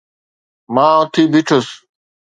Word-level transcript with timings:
مان 0.73 0.91
اٿي 1.03 1.23
بيٺس 1.31 1.67